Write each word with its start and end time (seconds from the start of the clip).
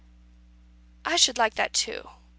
"I 1.05 1.15
should 1.15 1.37
like 1.37 1.53
that 1.53 1.73
too. 1.73 2.09